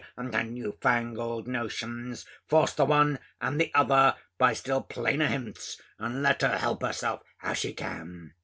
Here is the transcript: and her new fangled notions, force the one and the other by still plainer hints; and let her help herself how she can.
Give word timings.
and 0.17 0.33
her 0.33 0.43
new 0.43 0.75
fangled 0.81 1.47
notions, 1.47 2.25
force 2.47 2.73
the 2.73 2.85
one 2.85 3.19
and 3.39 3.61
the 3.61 3.71
other 3.75 4.15
by 4.39 4.51
still 4.51 4.81
plainer 4.81 5.27
hints; 5.27 5.79
and 5.99 6.23
let 6.23 6.41
her 6.41 6.57
help 6.57 6.81
herself 6.81 7.21
how 7.37 7.53
she 7.53 7.71
can. 7.71 8.33